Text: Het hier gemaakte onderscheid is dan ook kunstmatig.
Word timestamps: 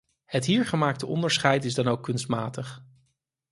Het 0.25 0.45
hier 0.45 0.65
gemaakte 0.65 1.05
onderscheid 1.05 1.65
is 1.65 1.73
dan 1.73 1.87
ook 1.87 2.03
kunstmatig. 2.03 2.83